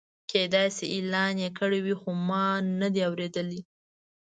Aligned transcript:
کېدای 0.29 0.67
شي 0.75 0.85
اعلان 0.95 1.33
یې 1.43 1.49
کړی 1.59 1.79
وي 1.85 1.95
خو 1.99 2.09
ما 2.27 2.45
نه 2.79 2.87
دی 2.93 3.01
اورېدلی. 3.07 3.61